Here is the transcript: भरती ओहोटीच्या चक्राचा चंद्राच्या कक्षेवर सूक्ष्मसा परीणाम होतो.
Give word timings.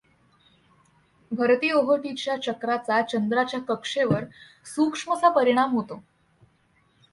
भरती 1.31 1.71
ओहोटीच्या 1.71 2.35
चक्राचा 2.41 3.01
चंद्राच्या 3.01 3.59
कक्षेवर 3.59 4.23
सूक्ष्मसा 4.65 5.29
परीणाम 5.29 5.71
होतो. 5.71 6.01